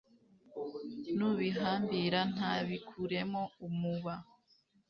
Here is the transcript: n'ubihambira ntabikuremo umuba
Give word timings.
n'ubihambira 1.17 2.19
ntabikuremo 2.33 3.41
umuba 3.67 4.13